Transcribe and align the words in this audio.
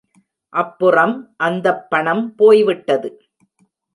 அப்புறம் 0.53 1.13
அந்தப் 1.37 1.89
பணம் 1.89 2.35
போய்விட்டது! 2.35 3.11